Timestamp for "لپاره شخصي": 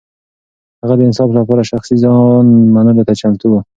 1.37-1.95